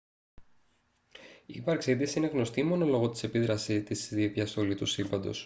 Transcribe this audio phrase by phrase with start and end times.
[1.45, 5.39] η ύπαρξή της είναι γνωστή μόνο λόγω της επίδρασής της στη διαστολή του σύμπαντος